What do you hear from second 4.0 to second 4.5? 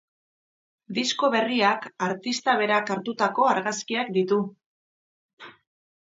ditu.